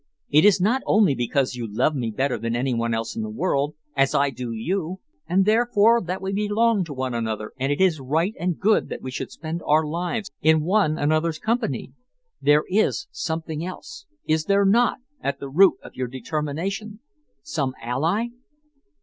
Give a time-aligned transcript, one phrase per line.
[0.31, 3.29] It is not only because you love me better than any one else in the
[3.29, 7.79] world, as I do you, and therefore that we belong to one another and it
[7.79, 11.91] is right and good that we should spend our lives in one another's company?
[12.41, 17.01] There is something else, is there not, at the root of your determination?
[17.43, 18.29] Some ally?"